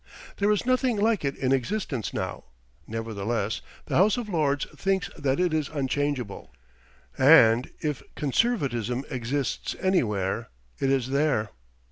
[0.37, 2.45] There is nothing like it in existence now.
[2.87, 6.51] Nevertheless, the House of Lords thinks that it is unchangeable;
[7.19, 11.51] and, if Conservatism exists anywhere, it is there.